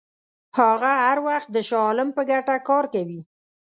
[0.59, 3.21] هغه هر وخت د شاه عالم په ګټه کار کوي.